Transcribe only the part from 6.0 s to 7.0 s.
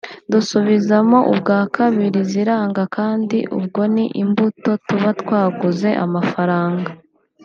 amafaranga